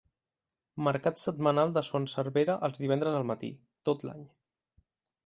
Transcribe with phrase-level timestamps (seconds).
[0.85, 3.51] Mercat setmanal de Son Servera els divendres al matí,
[3.91, 4.25] tot l'any.